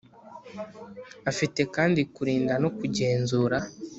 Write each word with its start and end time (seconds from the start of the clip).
Afite 1.31 1.61
kandi 1.75 2.01
kurinda 2.15 2.53
no 2.63 2.69
kugenzura 2.77 3.57